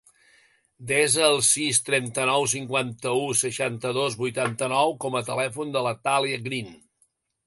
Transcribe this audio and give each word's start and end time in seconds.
Desa 0.91 1.25
el 1.25 1.35
sis, 1.47 1.79
trenta-nou, 1.89 2.45
cinquanta-u, 2.53 3.27
seixanta-dos, 3.41 4.15
vuitanta-nou 4.23 4.95
com 5.05 5.19
a 5.21 5.21
telèfon 5.29 5.75
de 5.77 5.85
la 5.89 5.93
Thàlia 6.09 6.41
Green. 6.49 6.73